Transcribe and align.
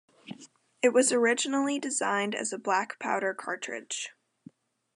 It 0.81 0.93
was 0.93 1.11
originally 1.11 1.77
designed 1.77 2.33
as 2.33 2.51
a 2.51 2.57
black 2.57 2.97
powder 2.97 3.35
cartridge. 3.35 4.11